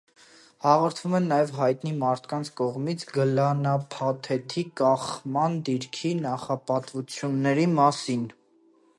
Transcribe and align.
Հաղոդվում 0.67 1.15
են 1.17 1.25
նաև 1.31 1.51
հայտնի 1.57 1.91
մարդկանց 2.03 2.49
կողմից 2.61 3.03
գլանափաթեթի 3.17 4.63
կախման 4.81 5.59
դիրքի 5.69 6.15
նախապատվությունների 6.23 7.67
մասին։ 7.75 8.25